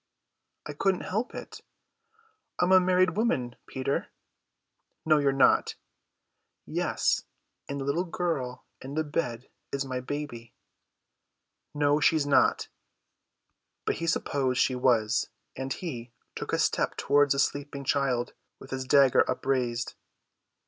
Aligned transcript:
"I 0.65 0.73
couldn't 0.73 1.01
help 1.01 1.35
it. 1.35 1.61
I 2.57 2.65
am 2.65 2.71
a 2.71 2.79
married 2.79 3.15
woman, 3.15 3.55
Peter." 3.67 4.07
"No, 5.05 5.19
you're 5.19 5.31
not." 5.31 5.75
"Yes, 6.65 7.21
and 7.69 7.79
the 7.79 7.85
little 7.85 8.05
girl 8.05 8.65
in 8.81 8.95
the 8.95 9.03
bed 9.03 9.51
is 9.71 9.85
my 9.85 9.99
baby." 9.99 10.55
"No, 11.75 11.99
she's 11.99 12.25
not." 12.25 12.67
But 13.85 13.97
he 13.97 14.07
supposed 14.07 14.59
she 14.59 14.73
was; 14.73 15.29
and 15.55 15.71
he 15.71 16.11
took 16.35 16.51
a 16.51 16.57
step 16.57 16.97
towards 16.97 17.33
the 17.33 17.37
sleeping 17.39 17.83
child 17.83 18.33
with 18.57 18.71
his 18.71 18.85
dagger 18.85 19.23
upraised. 19.29 19.93